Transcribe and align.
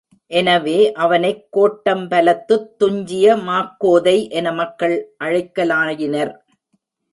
எனவே, 0.31 0.93
அவனைக் 0.93 1.47
கோட்டம் 1.51 2.07
பலத்துத்துஞ்சிய 2.07 3.35
மாக்கோதை 3.43 4.29
என 4.29 4.51
மக்கள் 4.51 4.95
அழைக்கலாயினர். 5.19 6.33